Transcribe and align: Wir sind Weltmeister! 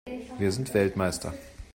Wir 0.39 0.51
sind 0.51 0.73
Weltmeister! 0.73 1.35